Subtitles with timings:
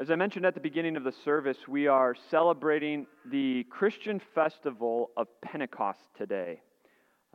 [0.00, 5.10] As I mentioned at the beginning of the service, we are celebrating the Christian festival
[5.14, 6.62] of Pentecost today.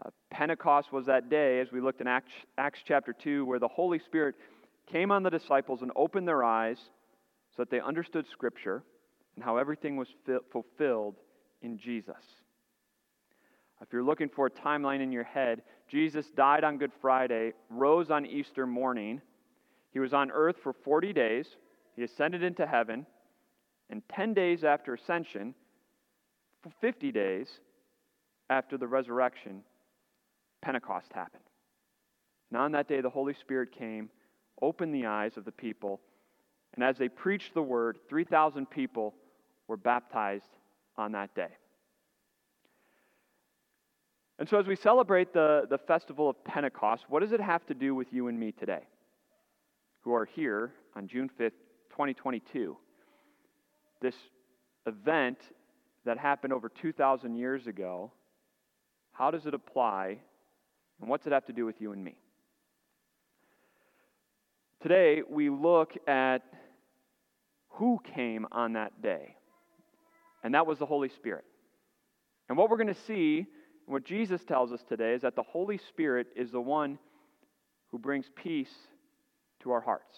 [0.03, 3.67] Uh, Pentecost was that day, as we looked in Acts, Acts chapter 2, where the
[3.67, 4.33] Holy Spirit
[4.91, 6.79] came on the disciples and opened their eyes
[7.55, 8.81] so that they understood Scripture
[9.35, 11.17] and how everything was fi- fulfilled
[11.61, 12.15] in Jesus.
[13.79, 18.09] If you're looking for a timeline in your head, Jesus died on Good Friday, rose
[18.09, 19.21] on Easter morning.
[19.91, 21.45] He was on earth for 40 days.
[21.95, 23.05] He ascended into heaven.
[23.89, 25.53] And 10 days after ascension,
[26.81, 27.47] 50 days
[28.49, 29.61] after the resurrection,
[30.61, 31.43] Pentecost happened.
[32.49, 34.09] And on that day, the Holy Spirit came,
[34.61, 36.01] opened the eyes of the people,
[36.73, 39.13] and as they preached the word, 3,000 people
[39.67, 40.49] were baptized
[40.97, 41.49] on that day.
[44.37, 47.73] And so, as we celebrate the, the festival of Pentecost, what does it have to
[47.73, 48.81] do with you and me today,
[50.01, 51.51] who are here on June 5th,
[51.95, 52.75] 2022?
[54.01, 54.15] This
[54.85, 55.37] event
[56.03, 58.11] that happened over 2,000 years ago,
[59.13, 60.17] how does it apply,
[60.99, 62.17] and what's it have to do with you and me?
[64.81, 66.43] Today, we look at
[67.69, 69.37] who came on that day,
[70.43, 71.45] and that was the Holy Spirit.
[72.49, 73.47] And what we're going to see
[73.85, 76.99] what Jesus tells us today is that the Holy Spirit is the one
[77.87, 78.73] who brings peace
[79.61, 80.17] to our hearts.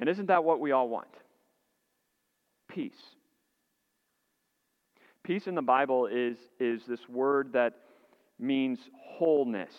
[0.00, 1.14] And isn't that what we all want?
[2.68, 2.94] Peace.
[5.22, 7.74] Peace in the Bible is, is this word that
[8.38, 9.72] means wholeness,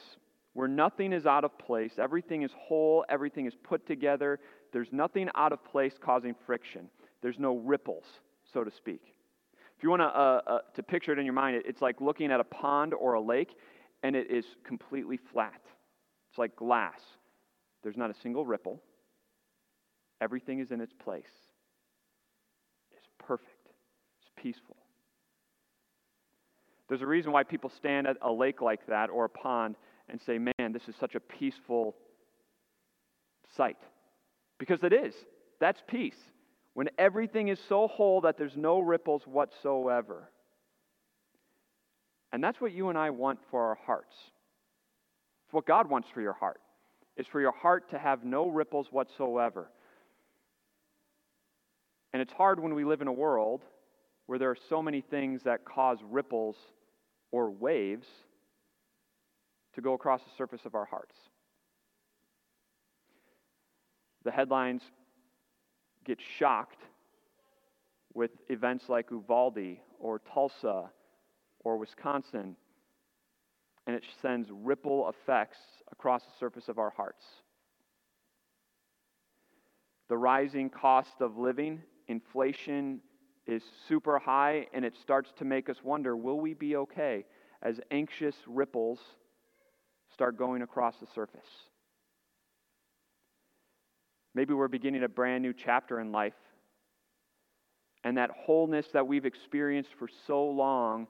[0.53, 4.39] where nothing is out of place, everything is whole, everything is put together.
[4.71, 6.87] There's nothing out of place causing friction,
[7.23, 8.05] there's no ripples,
[8.53, 9.01] so to speak.
[9.75, 12.31] If you want to, uh, uh, to picture it in your mind, it's like looking
[12.31, 13.55] at a pond or a lake,
[14.03, 15.59] and it is completely flat.
[16.29, 16.99] It's like glass.
[17.81, 18.79] There's not a single ripple.
[20.21, 21.23] Everything is in its place.
[22.91, 23.67] It's perfect.
[24.21, 24.77] It's peaceful.
[26.87, 29.75] There's a reason why people stand at a lake like that or a pond
[30.09, 31.95] and say, man, this is such a peaceful
[33.55, 33.77] sight.
[34.59, 35.15] Because it is.
[35.59, 36.17] That's peace
[36.73, 40.29] when everything is so whole that there's no ripples whatsoever.
[42.31, 44.15] And that's what you and I want for our hearts.
[45.45, 46.61] It's what God wants for your heart.
[47.17, 49.69] It's for your heart to have no ripples whatsoever.
[52.13, 53.61] And it's hard when we live in a world
[54.25, 56.55] where there are so many things that cause ripples
[57.31, 58.07] or waves
[59.75, 61.15] to go across the surface of our hearts.
[64.23, 64.81] The headlines
[66.05, 66.81] get shocked
[68.13, 70.89] with events like Uvalde or Tulsa
[71.63, 72.55] or Wisconsin,
[73.87, 75.57] and it sends ripple effects
[75.91, 77.23] across the surface of our hearts.
[80.09, 83.01] The rising cost of living, inflation
[83.47, 87.25] is super high, and it starts to make us wonder will we be okay
[87.61, 88.99] as anxious ripples
[90.13, 91.47] start going across the surface?
[94.33, 96.33] Maybe we're beginning a brand new chapter in life.
[98.03, 101.07] And that wholeness that we've experienced for so long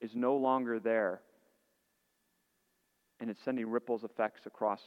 [0.00, 1.20] is no longer there.
[3.20, 4.82] And it's sending ripples effects across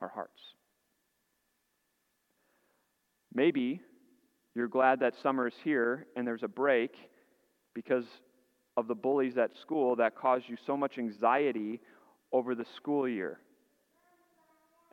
[0.00, 0.40] our hearts.
[3.34, 3.82] Maybe
[4.54, 6.94] you're glad that summer is here and there's a break
[7.74, 8.04] because
[8.76, 11.80] of the bullies at school that caused you so much anxiety
[12.32, 13.38] over the school year.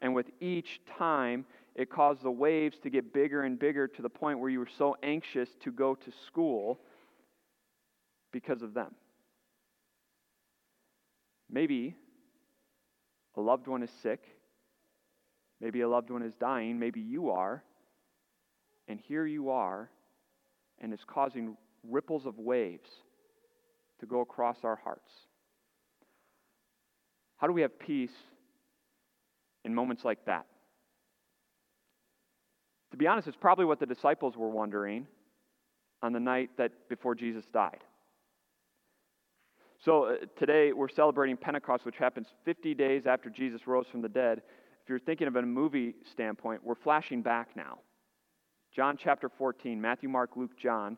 [0.02, 1.46] And with each time,
[1.76, 4.70] it caused the waves to get bigger and bigger to the point where you were
[4.78, 6.80] so anxious to go to school
[8.32, 8.94] because of them.
[11.50, 11.96] Maybe
[13.36, 14.24] a loved one is sick.
[15.60, 16.80] Maybe a loved one is dying.
[16.80, 17.64] Maybe you are.
[18.88, 19.90] And here you are,
[20.80, 21.56] and it's causing
[21.90, 22.90] ripples of waves
[24.00, 25.12] to go across our hearts.
[27.38, 28.14] How do we have peace
[29.64, 30.46] in moments like that?
[32.92, 35.08] To be honest, it's probably what the disciples were wondering
[36.04, 37.80] on the night that before Jesus died.
[39.84, 44.10] So uh, today we're celebrating Pentecost, which happens 50 days after Jesus rose from the
[44.10, 44.42] dead.
[44.84, 47.80] If you're thinking of a movie standpoint, we're flashing back now.
[48.74, 50.98] John chapter 14, Matthew, Mark, Luke, John.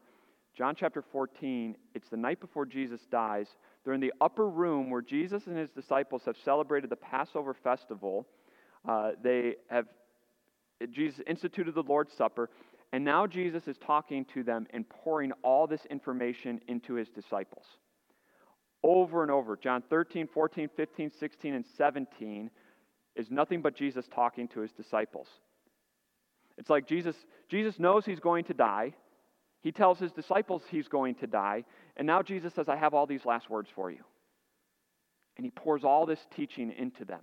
[0.56, 3.48] John chapter 14, it's the night before Jesus dies.
[3.84, 8.28] They're in the upper room where Jesus and his disciples have celebrated the Passover festival.
[8.88, 9.88] Uh, they have
[10.92, 12.52] Jesus instituted the Lord's Supper,
[12.92, 17.66] and now Jesus is talking to them and pouring all this information into his disciples.
[18.84, 22.52] Over and over, John 13, 14, 15, 16, and 17
[23.16, 25.28] is nothing but Jesus talking to his disciples.
[26.58, 27.16] It's like Jesus,
[27.50, 28.94] Jesus knows he's going to die.
[29.62, 31.64] He tells his disciples he's going to die.
[31.98, 34.04] And now Jesus says, I have all these last words for you.
[35.38, 37.22] And he pours all this teaching into them.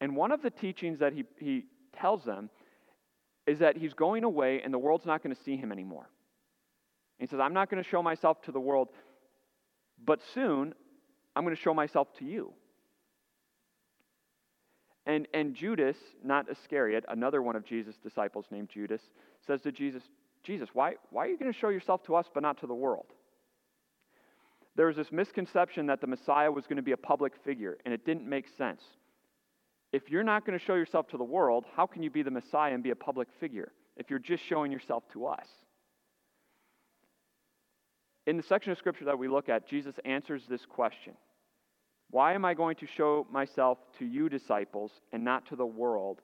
[0.00, 1.66] And one of the teachings that he, he
[1.98, 2.50] tells them
[3.46, 6.08] is that he's going away and the world's not going to see him anymore.
[7.18, 8.88] he says, I'm not going to show myself to the world,
[10.04, 10.74] but soon
[11.36, 12.52] I'm going to show myself to you.
[15.10, 19.02] And, and Judas, not Iscariot, another one of Jesus' disciples named Judas,
[19.44, 20.04] says to Jesus,
[20.44, 22.74] Jesus, why, why are you going to show yourself to us but not to the
[22.74, 23.06] world?
[24.76, 27.92] There was this misconception that the Messiah was going to be a public figure, and
[27.92, 28.82] it didn't make sense.
[29.92, 32.30] If you're not going to show yourself to the world, how can you be the
[32.30, 35.48] Messiah and be a public figure if you're just showing yourself to us?
[38.28, 41.14] In the section of Scripture that we look at, Jesus answers this question
[42.10, 46.20] Why am I going to show myself to you, disciples, and not to the world?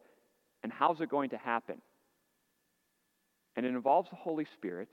[0.62, 1.80] And how's it going to happen?
[3.54, 4.88] And it involves the Holy Spirit,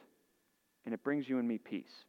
[0.86, 2.06] and it brings you and me peace.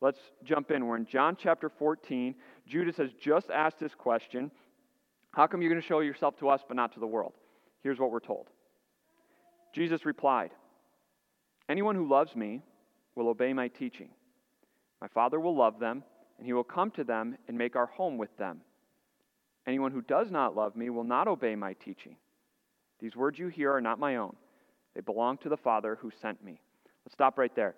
[0.00, 0.86] Let's jump in.
[0.86, 2.34] We're in John chapter 14.
[2.66, 4.50] Judas has just asked this question
[5.32, 7.34] How come you're going to show yourself to us but not to the world?
[7.82, 8.48] Here's what we're told
[9.74, 10.50] Jesus replied,
[11.68, 12.62] Anyone who loves me
[13.14, 14.08] will obey my teaching.
[15.00, 16.04] My Father will love them,
[16.38, 18.60] and he will come to them and make our home with them.
[19.66, 22.16] Anyone who does not love me will not obey my teaching.
[23.00, 24.34] These words you hear are not my own.
[24.94, 26.60] They belong to the Father who sent me.
[27.04, 27.74] Let's stop right there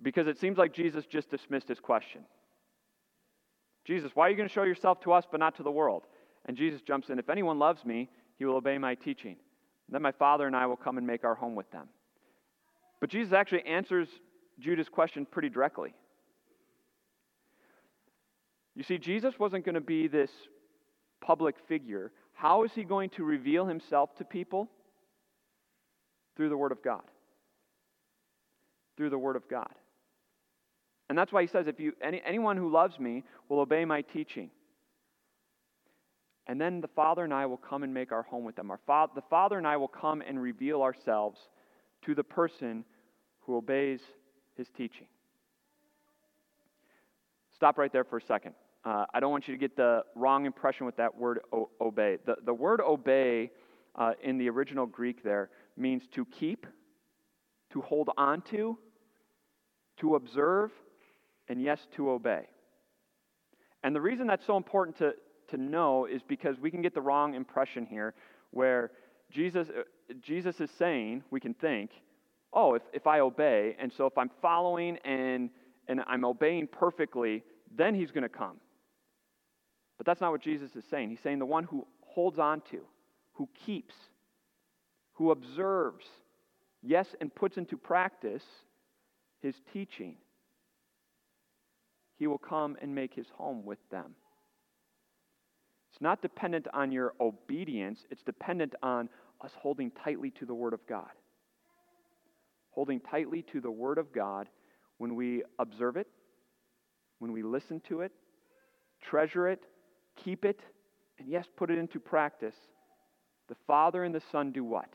[0.00, 2.22] because it seems like Jesus just dismissed his question.
[3.84, 6.04] Jesus, why are you going to show yourself to us but not to the world?
[6.46, 8.08] And Jesus jumps in If anyone loves me,
[8.38, 9.36] he will obey my teaching.
[9.88, 11.88] Then my Father and I will come and make our home with them.
[13.00, 14.08] But Jesus actually answers
[14.58, 15.94] Judas' question pretty directly.
[18.74, 20.30] You see, Jesus wasn't going to be this
[21.20, 22.10] public figure.
[22.32, 24.68] How is he going to reveal himself to people?
[26.36, 27.02] Through the Word of God.
[28.96, 29.72] Through the Word of God.
[31.08, 34.00] And that's why he says, if you, any, anyone who loves me will obey my
[34.00, 34.50] teaching.
[36.46, 38.70] And then the Father and I will come and make our home with them.
[38.70, 41.38] Our fa- the Father and I will come and reveal ourselves
[42.06, 42.84] to the person
[43.40, 44.00] who obeys
[44.56, 45.06] his teaching.
[47.62, 48.56] Stop right there for a second.
[48.84, 52.18] Uh, I don't want you to get the wrong impression with that word o- obey.
[52.26, 53.52] The, the word obey
[53.94, 56.66] uh, in the original Greek there means to keep,
[57.72, 58.76] to hold on to,
[59.98, 60.72] to observe,
[61.48, 62.48] and yes, to obey.
[63.84, 65.14] And the reason that's so important to,
[65.50, 68.14] to know is because we can get the wrong impression here
[68.50, 68.90] where
[69.30, 69.82] Jesus, uh,
[70.20, 71.92] Jesus is saying, we can think,
[72.52, 75.48] oh, if, if I obey, and so if I'm following and,
[75.86, 77.44] and I'm obeying perfectly,
[77.76, 78.56] then he's going to come.
[79.98, 81.10] But that's not what Jesus is saying.
[81.10, 82.80] He's saying the one who holds on to,
[83.34, 83.94] who keeps,
[85.14, 86.04] who observes,
[86.82, 88.42] yes, and puts into practice
[89.40, 90.16] his teaching,
[92.18, 94.14] he will come and make his home with them.
[95.92, 99.08] It's not dependent on your obedience, it's dependent on
[99.42, 101.10] us holding tightly to the Word of God.
[102.70, 104.48] Holding tightly to the Word of God
[104.98, 106.06] when we observe it,
[107.22, 108.12] when we listen to it,
[109.00, 109.62] treasure it,
[110.22, 110.60] keep it,
[111.18, 112.54] and yes, put it into practice.
[113.48, 114.88] The Father and the Son do what?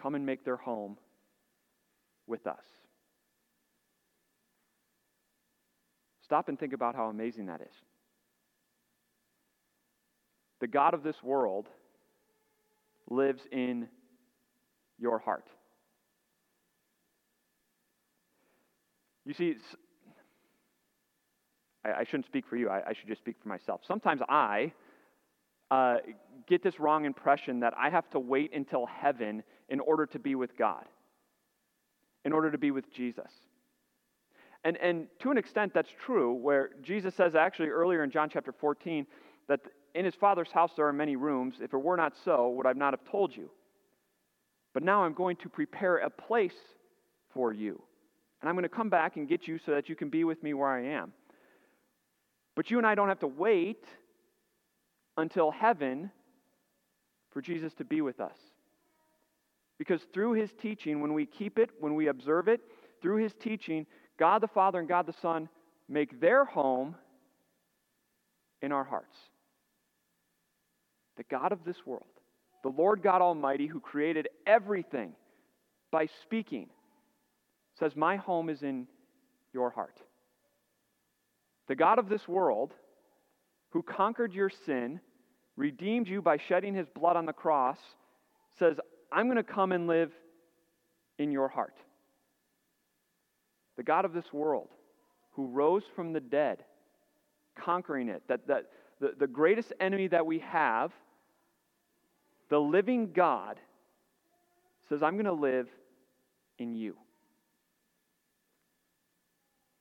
[0.00, 0.96] come and make their home
[2.26, 2.62] with us.
[6.24, 7.74] Stop and think about how amazing that is.
[10.60, 11.68] The God of this world
[13.10, 13.88] lives in
[14.98, 15.46] your heart.
[19.24, 19.56] You see,
[21.88, 23.80] I, I shouldn't speak for you, I, I, should just speak for myself.
[23.86, 24.72] Sometimes I
[25.70, 25.96] uh,
[26.46, 30.34] get this wrong impression that I have to wait until heaven in order to be
[30.34, 30.84] with God,
[32.24, 33.30] in order to be with Jesus.
[34.64, 38.52] And, and to an extent, that's true, where Jesus says actually earlier in John chapter
[38.52, 39.06] 14
[39.48, 39.60] that
[39.94, 41.56] in his Father's house there are many rooms.
[41.60, 43.50] If it were not so, would I not have told you?
[44.74, 46.56] But now I'm going to prepare a place
[47.32, 47.80] for you.
[48.40, 50.42] And I'm going to come back and get you so that you can be with
[50.42, 51.12] me where I am.
[52.58, 53.84] But you and I don't have to wait
[55.16, 56.10] until heaven
[57.30, 58.34] for Jesus to be with us.
[59.78, 62.60] Because through his teaching, when we keep it, when we observe it,
[63.00, 63.86] through his teaching,
[64.18, 65.48] God the Father and God the Son
[65.88, 66.96] make their home
[68.60, 69.16] in our hearts.
[71.16, 72.02] The God of this world,
[72.64, 75.12] the Lord God Almighty, who created everything
[75.92, 76.70] by speaking,
[77.78, 78.88] says, My home is in
[79.52, 80.02] your heart.
[81.68, 82.72] The God of this world,
[83.70, 85.00] who conquered your sin,
[85.56, 87.78] redeemed you by shedding his blood on the cross,
[88.58, 88.76] says,
[89.12, 90.10] I'm going to come and live
[91.18, 91.76] in your heart.
[93.76, 94.68] The God of this world,
[95.32, 96.64] who rose from the dead,
[97.56, 98.64] conquering it, that, that
[99.00, 100.90] the, the greatest enemy that we have,
[102.48, 103.60] the living God,
[104.88, 105.68] says, I'm going to live
[106.58, 106.96] in you.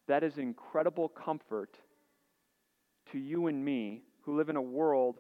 [0.07, 1.77] That is incredible comfort
[3.11, 5.17] to you and me who live in a world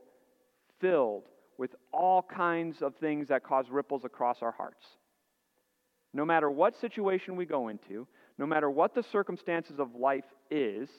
[0.79, 1.23] filled
[1.57, 4.85] with all kinds of things that cause ripples across our hearts.
[6.13, 10.89] No matter what situation we go into, no matter what the circumstances of life is,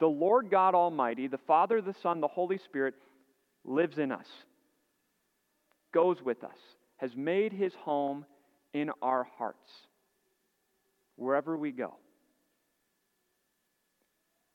[0.00, 2.94] the Lord God Almighty, the Father, the Son, the Holy Spirit,
[3.64, 4.26] lives in us,
[5.92, 6.58] goes with us,
[6.98, 8.26] has made his home
[8.72, 9.70] in our hearts,
[11.16, 11.94] wherever we go.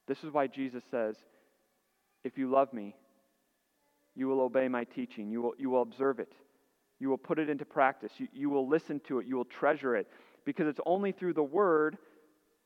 [0.09, 1.15] This is why Jesus says,
[2.23, 2.95] If you love me,
[4.15, 6.33] you will obey my teaching, you will, you will observe it,
[6.99, 9.95] you will put it into practice, you, you will listen to it, you will treasure
[9.95, 10.07] it,
[10.45, 11.95] because it's only through the Word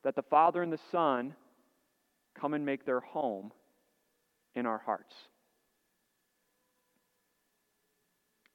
[0.05, 1.35] that the Father and the Son
[2.39, 3.51] come and make their home
[4.55, 5.13] in our hearts.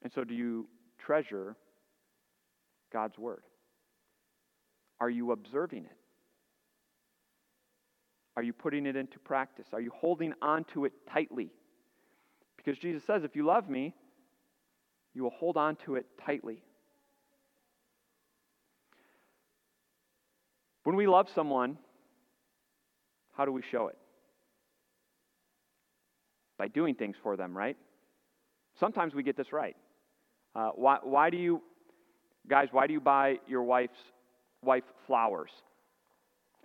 [0.01, 0.67] And so, do you
[0.97, 1.55] treasure
[2.91, 3.43] God's Word?
[4.99, 5.98] Are you observing it?
[8.39, 9.65] Are you putting it into practice?
[9.73, 11.51] Are you holding on to it tightly?
[12.55, 13.93] Because Jesus says, if you love me,
[15.13, 16.63] you will hold on to it tightly.
[20.85, 21.77] When we love someone,
[23.33, 23.97] how do we show it?
[26.57, 27.75] By doing things for them, right?
[28.79, 29.75] Sometimes we get this right.
[30.55, 31.61] Uh, why, why do you,
[32.47, 33.99] guys, why do you buy your wife's
[34.63, 35.51] wife flowers?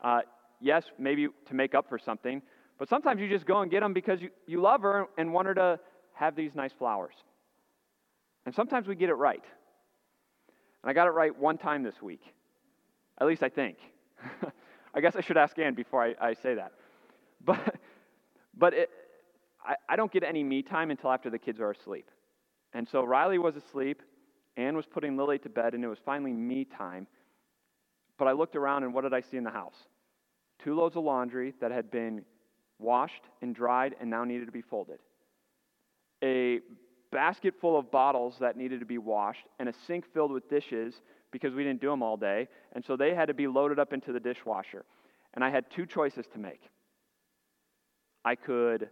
[0.01, 0.21] Uh,
[0.65, 2.43] yes, maybe to make up for something,
[2.79, 5.47] but sometimes you just go and get them because you, you love her and want
[5.47, 5.79] her to
[6.15, 7.15] have these nice flowers.
[8.47, 9.45] And sometimes we get it right.
[10.83, 12.23] And I got it right one time this week.
[13.21, 13.77] At least I think.
[14.95, 16.73] I guess I should ask Ann before I, I say that.
[17.47, 17.75] But,
[18.57, 18.91] but it,
[19.63, 22.11] I, I don't get any me time until after the kids are asleep.
[22.73, 24.01] And so Riley was asleep,
[24.57, 27.07] Ann was putting Lily to bed, and it was finally me time.
[28.19, 29.77] But I looked around, and what did I see in the house?
[30.63, 32.25] Two loads of laundry that had been
[32.79, 34.99] washed and dried and now needed to be folded.
[36.23, 36.61] A
[37.13, 41.01] basket full of bottles that needed to be washed, and a sink filled with dishes
[41.31, 42.49] because we didn't do them all day.
[42.73, 44.85] And so they had to be loaded up into the dishwasher.
[45.35, 46.61] And I had two choices to make.
[48.25, 48.89] I could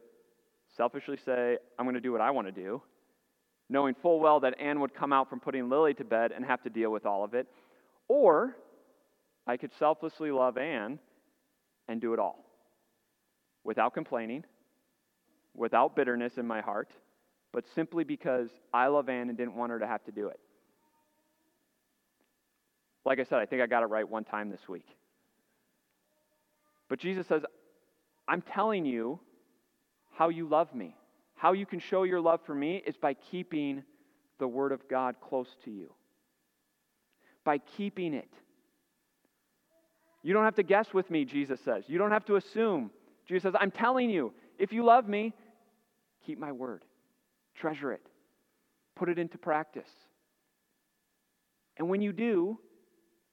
[0.77, 2.83] selfishly say, I'm going to do what I want to do,
[3.69, 6.63] knowing full well that Anne would come out from putting Lily to bed and have
[6.63, 7.47] to deal with all of it.
[8.09, 8.57] Or
[9.47, 10.99] I could selflessly love Anne
[11.89, 12.45] and do it all
[13.65, 14.45] without complaining,
[15.55, 16.91] without bitterness in my heart,
[17.53, 20.41] but simply because I love Anne and didn't want her to have to do it.
[23.05, 24.87] Like I said, I think I got it right one time this week.
[26.89, 27.43] But Jesus says,
[28.29, 29.19] I'm telling you
[30.15, 30.95] how you love me.
[31.35, 33.83] How you can show your love for me is by keeping
[34.39, 35.93] the Word of God close to you,
[37.45, 38.33] by keeping it.
[40.23, 41.85] You don't have to guess with me, Jesus says.
[41.89, 42.91] You don't have to assume.
[43.27, 45.33] Jesus says, I'm telling you, if you love me,
[46.25, 46.85] keep my word,
[47.57, 48.07] treasure it,
[48.95, 49.89] put it into practice.
[51.77, 52.59] And when you do,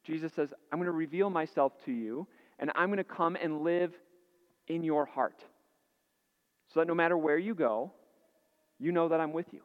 [0.03, 2.27] Jesus says, I'm going to reveal myself to you,
[2.57, 3.93] and I'm going to come and live
[4.67, 5.43] in your heart.
[6.73, 7.91] So that no matter where you go,
[8.79, 9.61] you know that I'm with you.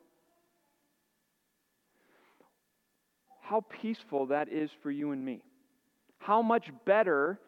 [3.40, 5.42] How peaceful that is for you and me.
[6.24, 7.38] How much better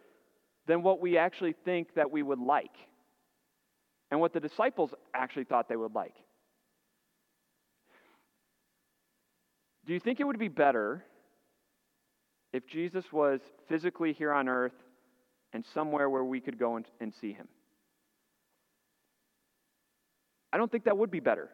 [0.67, 2.77] than what we actually think that we would like,
[4.11, 6.15] and what the disciples actually thought they would like.
[9.87, 11.03] Do you think it would be better
[12.53, 14.75] if Jesus was physically here on earth
[15.55, 17.49] and somewhere where we could go and, and see him?
[20.53, 21.49] I don't think that would be better.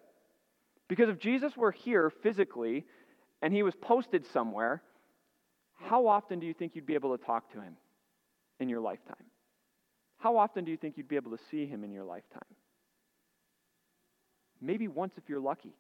[0.89, 2.85] Because if Jesus were here physically
[3.43, 4.83] and he was posted somewhere,
[5.89, 7.77] how often do you think you'd be able to talk to him
[8.61, 9.27] in your lifetime?
[10.19, 12.43] How often do you think you'd be able to see him in your lifetime?
[14.61, 15.75] Maybe once if you're lucky.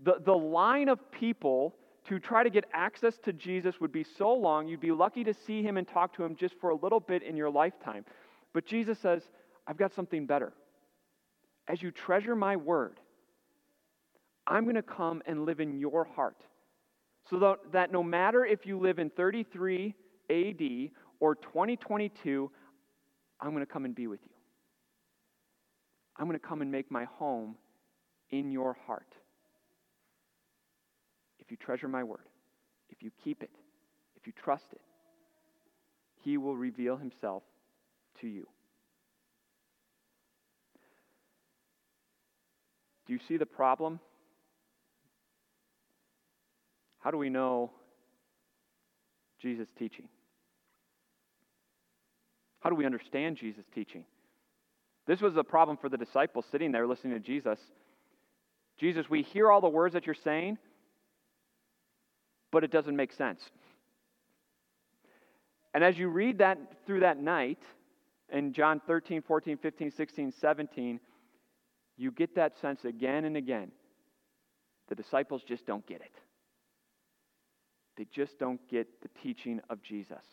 [0.00, 1.74] The, the line of people
[2.08, 5.34] to try to get access to Jesus would be so long, you'd be lucky to
[5.46, 8.04] see him and talk to him just for a little bit in your lifetime.
[8.52, 9.22] But Jesus says,
[9.66, 10.52] I've got something better.
[11.68, 12.98] As you treasure my word,
[14.46, 16.40] I'm going to come and live in your heart.
[17.30, 19.94] So that no matter if you live in 33
[20.30, 22.50] AD or 2022,
[23.40, 24.32] I'm going to come and be with you.
[26.16, 27.56] I'm going to come and make my home
[28.30, 29.14] in your heart
[31.38, 32.26] if you treasure my word.
[32.90, 33.50] if you keep it,
[34.16, 34.80] if you trust it,
[36.22, 37.42] He will reveal Himself
[38.20, 38.46] to you.
[43.06, 44.00] Do you see the problem?
[47.08, 47.70] How do we know
[49.40, 50.10] Jesus' teaching?
[52.60, 54.04] How do we understand Jesus' teaching?
[55.06, 57.58] This was a problem for the disciples sitting there listening to Jesus.
[58.76, 60.58] Jesus, we hear all the words that you're saying,
[62.52, 63.40] but it doesn't make sense.
[65.72, 67.62] And as you read that through that night,
[68.30, 71.00] in John 13, 14, 15, 16, 17,
[71.96, 73.72] you get that sense again and again.
[74.90, 76.12] The disciples just don't get it.
[77.98, 80.24] They just don't get the teaching of Jesus.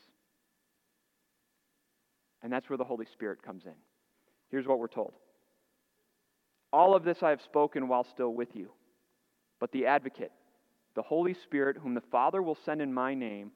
[2.43, 3.73] And that's where the Holy Spirit comes in.
[4.51, 5.13] Here's what we're told
[6.71, 8.69] All of this I have spoken while still with you.
[9.59, 10.31] But the advocate,
[10.95, 13.51] the Holy Spirit, whom the Father will send in my name,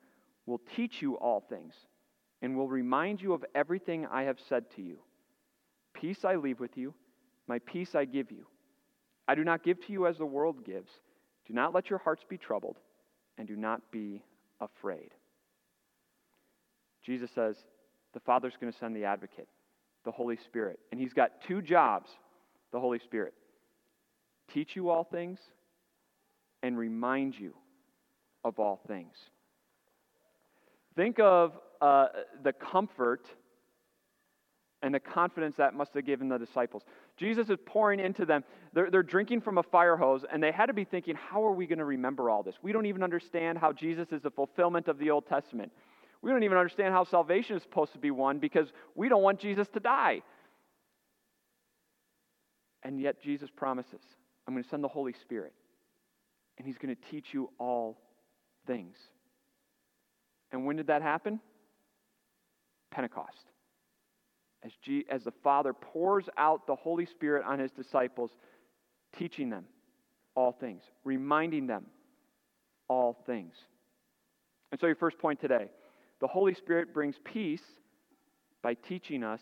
[0.48, 1.76] will teach you all things
[2.42, 4.98] and will remind you of everything I have said to you.
[5.94, 6.96] Peace I leave with you,
[7.48, 8.48] my peace I give you.
[9.28, 10.90] I do not give to you as the world gives.
[11.46, 12.78] Do not let your hearts be troubled,
[13.40, 14.22] and do not be
[14.62, 15.10] afraid.
[17.04, 17.56] Jesus says,
[18.14, 19.48] the Father's going to send the advocate,
[20.06, 20.80] the Holy Spirit.
[20.92, 22.12] And he's got two jobs,
[22.72, 23.34] the Holy Spirit
[24.54, 25.40] teach you all things
[26.64, 27.54] and remind you
[28.44, 29.14] of all things.
[30.96, 32.08] Think of uh,
[32.44, 33.26] the comfort
[34.82, 36.84] and the confidence that must have given the disciples.
[37.18, 38.44] Jesus is pouring into them.
[38.74, 41.52] They're, they're drinking from a fire hose, and they had to be thinking, how are
[41.52, 42.56] we going to remember all this?
[42.62, 45.72] We don't even understand how Jesus is the fulfillment of the Old Testament.
[46.22, 49.40] We don't even understand how salvation is supposed to be won because we don't want
[49.40, 50.22] Jesus to die.
[52.84, 54.02] And yet, Jesus promises,
[54.48, 55.54] I'm going to send the Holy Spirit,
[56.58, 57.98] and He's going to teach you all
[58.66, 58.96] things.
[60.52, 61.42] And when did that happen?
[62.92, 63.46] Pentecost.
[64.64, 68.32] As, G, as the Father pours out the Holy Spirit on His disciples,
[69.18, 69.66] teaching them
[70.36, 71.86] all things, reminding them
[72.88, 73.54] all things.
[74.72, 75.70] And so, your first point today
[76.20, 77.64] the Holy Spirit brings peace
[78.62, 79.42] by teaching us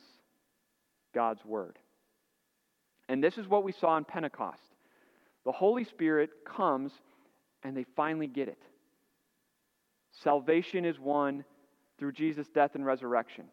[1.13, 1.79] God's Word.
[3.09, 4.61] And this is what we saw in Pentecost.
[5.45, 6.91] The Holy Spirit comes
[7.63, 8.61] and they finally get it.
[10.23, 11.43] Salvation is won
[11.97, 13.45] through Jesus' death and resurrection.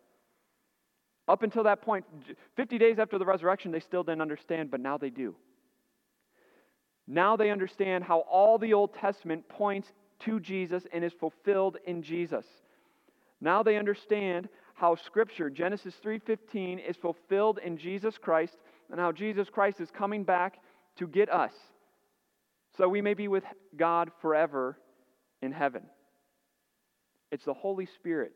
[1.27, 2.05] Up until that point,
[2.57, 5.35] 50 days after the resurrection, they still didn't understand, but now they do.
[7.07, 9.89] Now they understand how all the Old Testament points
[10.21, 12.47] to Jesus and is fulfilled in Jesus.
[13.41, 18.57] Now they understand how scripture Genesis 3:15 is fulfilled in Jesus Christ
[18.91, 20.61] and how Jesus Christ is coming back
[20.97, 21.55] to get us
[22.77, 23.45] so we may be with
[23.77, 24.79] God forever
[25.43, 25.89] in heaven.
[27.31, 28.33] It's the Holy Spirit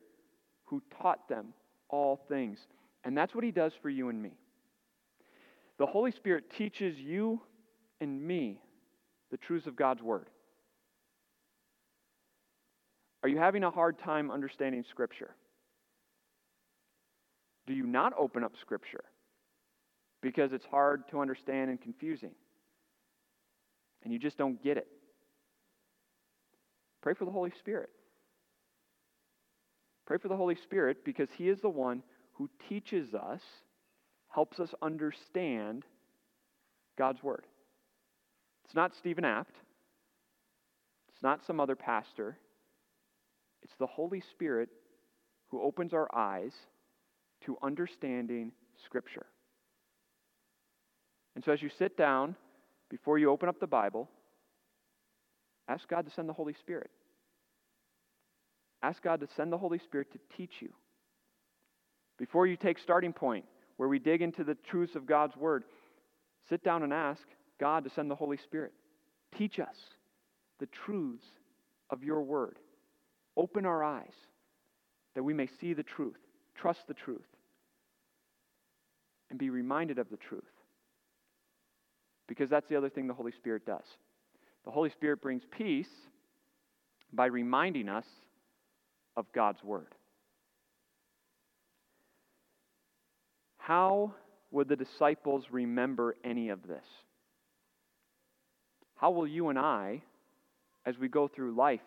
[0.67, 1.55] who taught them
[1.89, 2.59] all things.
[3.05, 4.33] And that's what he does for you and me.
[5.79, 7.41] The Holy Spirit teaches you
[8.01, 8.61] and me
[9.31, 10.27] the truths of God's Word.
[13.23, 15.31] Are you having a hard time understanding Scripture?
[17.67, 19.05] Do you not open up Scripture
[20.23, 22.31] because it's hard to understand and confusing?
[24.03, 24.87] And you just don't get it?
[27.03, 27.91] Pray for the Holy Spirit.
[30.09, 33.43] Pray for the Holy Spirit because He is the one who teaches us,
[34.31, 35.85] helps us understand
[36.97, 37.45] God's Word.
[38.65, 39.55] It's not Stephen Apt,
[41.13, 42.39] it's not some other pastor.
[43.63, 44.71] It's the Holy Spirit
[45.49, 46.53] who opens our eyes
[47.45, 48.53] to understanding
[48.87, 49.27] Scripture.
[51.35, 52.35] And so, as you sit down,
[52.89, 54.09] before you open up the Bible,
[55.69, 56.91] ask God to send the Holy Spirit.
[58.83, 60.71] Ask God to send the Holy Spirit to teach you.
[62.19, 63.45] Before you take starting point,
[63.77, 65.65] where we dig into the truths of God's Word,
[66.49, 67.23] sit down and ask
[67.61, 68.73] God to send the Holy Spirit.
[69.37, 69.77] Teach us
[70.59, 71.27] the truths
[71.91, 72.59] of your Word.
[73.37, 74.15] Open our eyes
[75.15, 76.19] that we may see the truth,
[76.55, 77.27] trust the truth,
[79.31, 80.43] and be reminded of the truth.
[82.27, 83.85] Because that's the other thing the Holy Spirit does.
[84.65, 85.89] The Holy Spirit brings peace
[87.13, 88.05] by reminding us
[89.19, 89.95] of God's Word.
[93.59, 94.15] How
[94.53, 96.85] would the disciples remember any of this?
[98.97, 100.03] How will you and I,
[100.87, 101.81] as we go through life,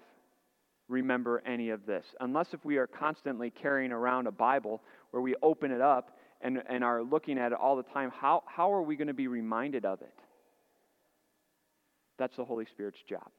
[0.89, 2.05] remember any of this.
[2.19, 6.61] Unless if we are constantly carrying around a Bible where we open it up and,
[6.69, 9.27] and are looking at it all the time, how, how are we going to be
[9.27, 10.13] reminded of it?
[12.19, 13.29] That's the Holy Spirit's job.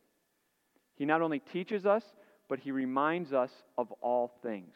[0.96, 2.02] He not only teaches us,
[2.52, 4.74] but He reminds us of all things.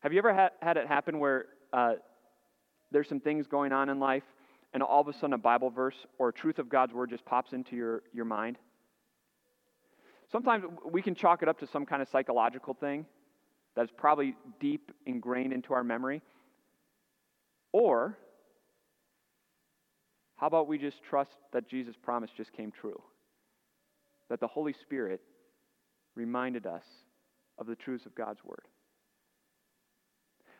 [0.00, 1.94] Have you ever had, had it happen where uh,
[2.90, 4.24] there's some things going on in life,
[4.74, 7.24] and all of a sudden a Bible verse or a truth of God's Word just
[7.24, 8.58] pops into your, your mind?
[10.30, 13.06] Sometimes we can chalk it up to some kind of psychological thing
[13.74, 16.20] that's probably deep ingrained into our memory.
[17.72, 18.18] Or,
[20.36, 23.00] how about we just trust that Jesus' promise just came true?
[24.28, 25.20] That the Holy Spirit
[26.14, 26.84] reminded us
[27.58, 28.66] of the truths of God's Word.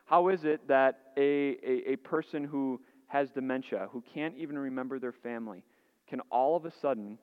[0.05, 5.01] How is it that a, a, a, person who has dementia, who can't even remember
[5.01, 5.65] their family,
[6.09, 7.19] can all of a sudden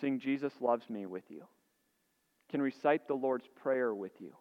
[0.00, 1.44] sing Jesus Loves Me with you,
[2.50, 4.34] can recite the Lord's Prayer with you?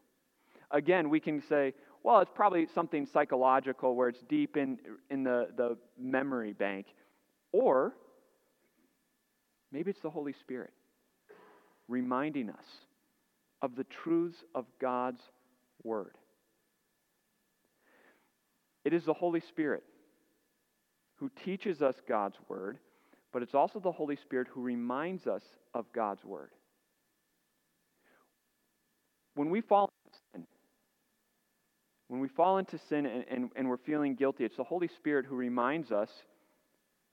[0.72, 4.78] Again, we can say, well, it's probably something psychological where it's deep in,
[5.10, 6.88] in the, the memory bank.
[7.52, 7.94] Or
[9.72, 10.72] maybe it's the Holy Spirit
[11.90, 12.66] reminding us
[13.62, 15.22] of the truths of God's
[15.84, 16.16] Word.
[18.86, 19.84] It is the Holy Spirit
[21.16, 22.78] who teaches us God's Word,
[23.34, 26.52] but it's also the Holy Spirit who reminds us of God's Word.
[29.36, 30.48] When we fall into sin,
[32.08, 35.26] when we fall into sin and, and, and we're feeling guilty, it's the Holy Spirit
[35.26, 36.10] who reminds us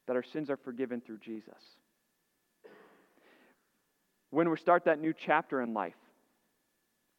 [0.07, 1.55] that our sins are forgiven through Jesus.
[4.31, 5.95] When we start that new chapter in life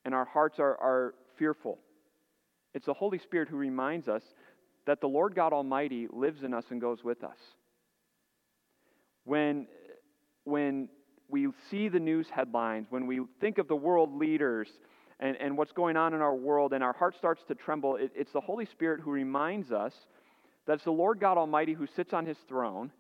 [0.06, 1.80] and our hearts are, are fearful,
[2.74, 4.24] it's the Holy Spirit who reminds us
[4.86, 7.38] that the Lord God Almighty lives in us and goes with us.
[9.26, 9.68] When,
[10.46, 10.90] when
[11.28, 14.70] we see the news headlines, when we think of the world leaders
[15.20, 18.12] and, and what's going on in our world, and our heart starts to tremble, it,
[18.16, 19.94] it's the Holy Spirit who reminds us
[20.66, 22.92] that it's the Lord God Almighty who sits on his throne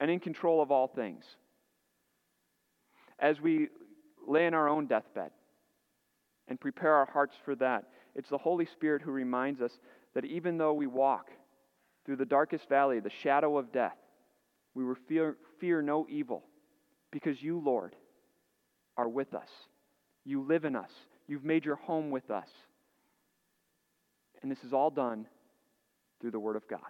[0.00, 1.24] and in control of all things.
[3.18, 3.68] As we
[4.26, 5.30] lay in our own deathbed
[6.48, 9.72] and prepare our hearts for that, it's the Holy Spirit who reminds us
[10.14, 11.30] that even though we walk
[12.04, 13.96] through the darkest valley, the shadow of death,
[14.74, 16.42] we will fear, fear no evil
[17.10, 17.96] because you, Lord,
[18.96, 19.48] are with us.
[20.24, 20.90] You live in us.
[21.26, 22.48] You've made your home with us.
[24.42, 25.26] And this is all done
[26.20, 26.80] through the Word of God.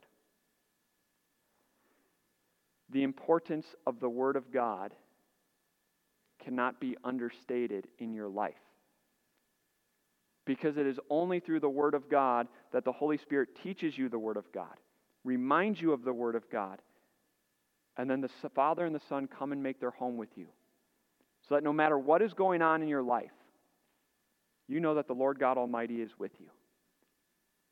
[2.90, 4.92] The importance of the Word of God
[6.46, 8.54] cannot be understated in your life.
[10.44, 14.08] Because it is only through the Word of God that the Holy Spirit teaches you
[14.08, 14.76] the Word of God,
[15.24, 16.80] reminds you of the Word of God,
[17.96, 20.46] and then the Father and the Son come and make their home with you.
[21.48, 23.32] So that no matter what is going on in your life,
[24.68, 26.46] you know that the Lord God Almighty is with you.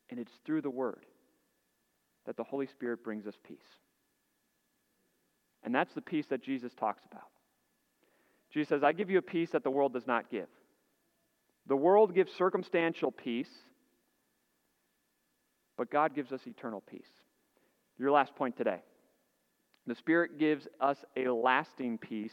[0.09, 1.05] And it's through the Word
[2.25, 3.57] that the Holy Spirit brings us peace.
[5.63, 7.27] And that's the peace that Jesus talks about.
[8.55, 10.47] Jesus says, I give you a peace that the world does not give.
[11.67, 13.49] The world gives circumstantial peace,
[15.77, 17.09] but God gives us eternal peace.
[17.99, 18.79] Your last point today.
[19.87, 22.31] The Spirit gives us a lasting peace,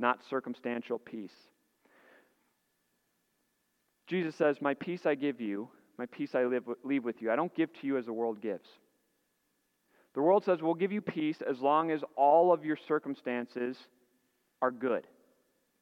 [0.00, 1.32] not circumstantial peace.
[4.08, 7.30] Jesus says, My peace I give you, my peace I live, leave with you.
[7.30, 8.68] I don't give to you as the world gives.
[10.14, 13.76] The world says, We'll give you peace as long as all of your circumstances
[14.60, 15.06] are good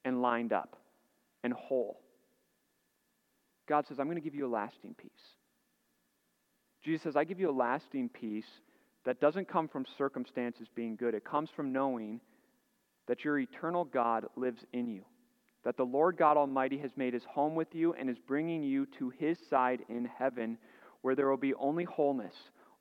[0.05, 0.77] and lined up
[1.43, 2.01] and whole.
[3.69, 5.11] God says, I'm going to give you a lasting peace.
[6.85, 8.47] Jesus says, I give you a lasting peace
[9.05, 11.15] that doesn't come from circumstances being good.
[11.15, 12.21] It comes from knowing
[13.07, 15.05] that your eternal God lives in you,
[15.65, 18.87] that the Lord God Almighty has made his home with you and is bringing you
[18.99, 20.59] to his side in heaven
[21.03, 22.35] where there will be only wholeness,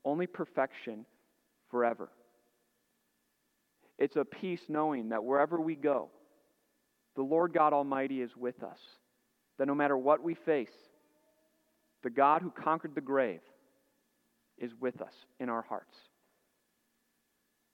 [0.06, 1.06] only perfection
[1.70, 2.10] forever.
[3.98, 6.10] It's a peace knowing that wherever we go,
[7.16, 8.80] the Lord God Almighty is with us.
[9.58, 10.72] That no matter what we face,
[12.04, 13.42] the God who conquered the grave
[14.58, 15.96] is with us in our hearts.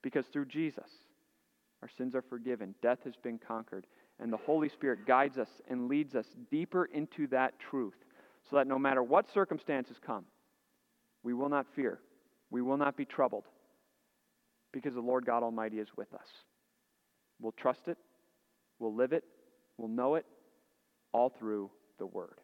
[0.01, 0.89] Because through Jesus,
[1.81, 3.85] our sins are forgiven, death has been conquered,
[4.19, 7.95] and the Holy Spirit guides us and leads us deeper into that truth
[8.49, 10.25] so that no matter what circumstances come,
[11.23, 11.99] we will not fear,
[12.49, 13.45] we will not be troubled,
[14.71, 16.27] because the Lord God Almighty is with us.
[17.41, 17.97] We'll trust it,
[18.79, 19.23] we'll live it,
[19.77, 20.25] we'll know it,
[21.11, 22.39] all through the Word.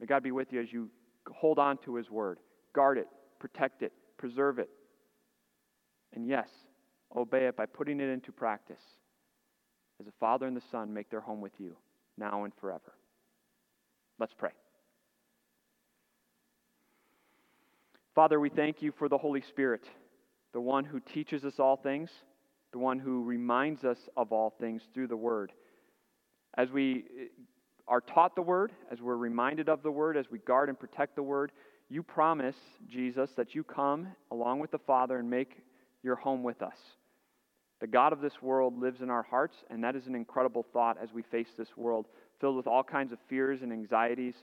[0.00, 0.90] May God be with you as you
[1.32, 2.38] hold on to His Word.
[2.74, 3.06] Guard it,
[3.38, 4.70] protect it, preserve it.
[6.14, 6.48] And yes,
[7.14, 8.82] obey it by putting it into practice
[10.00, 11.76] as the Father and the Son make their home with you
[12.18, 12.94] now and forever.
[14.18, 14.50] Let's pray.
[18.14, 19.82] Father, we thank you for the Holy Spirit
[20.54, 22.08] the one who teaches us all things,
[22.74, 25.52] the one who reminds us of all things through the Word.
[26.56, 27.24] as we uh,
[27.88, 31.16] are taught the word, as we're reminded of the word, as we guard and protect
[31.16, 31.52] the word,
[31.90, 32.56] you promise,
[32.88, 35.62] Jesus, that you come along with the Father and make
[36.02, 36.76] your home with us.
[37.80, 40.96] The God of this world lives in our hearts, and that is an incredible thought
[41.02, 42.06] as we face this world
[42.40, 44.34] filled with all kinds of fears and anxieties.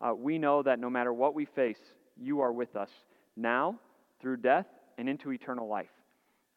[0.00, 1.80] Uh, we know that no matter what we face,
[2.20, 2.90] you are with us
[3.36, 3.78] now,
[4.20, 4.66] through death,
[4.98, 5.88] and into eternal life.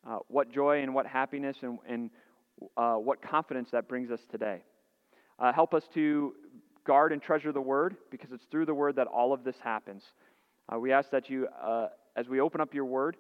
[0.06, 2.10] Uh, what joy and what happiness and, and
[2.76, 4.62] uh, what confidence that brings us today.
[5.40, 6.34] Uh, help us to
[6.86, 10.04] guard and treasure the Word because it's through the Word that all of this happens.
[10.72, 11.88] Uh, we ask that you, uh,
[12.18, 13.16] as we open up your Word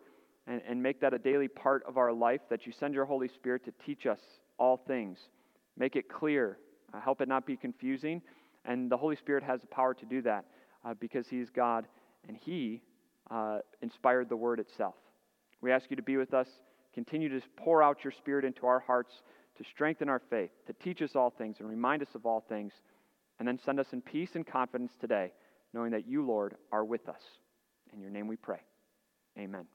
[0.45, 3.29] and, and make that a daily part of our life, that you send your Holy
[3.29, 4.19] Spirit to teach us
[4.57, 5.17] all things.
[5.77, 6.57] Make it clear,
[7.01, 8.21] help it not be confusing.
[8.65, 10.45] And the Holy Spirit has the power to do that
[10.99, 11.87] because He's God
[12.27, 12.81] and He
[13.81, 14.95] inspired the Word itself.
[15.61, 16.47] We ask you to be with us.
[16.93, 19.13] Continue to pour out your Spirit into our hearts
[19.57, 22.73] to strengthen our faith, to teach us all things and remind us of all things,
[23.39, 25.31] and then send us in peace and confidence today,
[25.73, 27.21] knowing that you, Lord, are with us.
[27.93, 28.61] In your name we pray.
[29.37, 29.65] Amen.